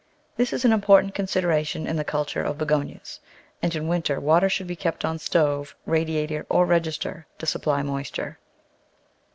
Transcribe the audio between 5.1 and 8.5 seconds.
stove, radiator or register to supply moisture.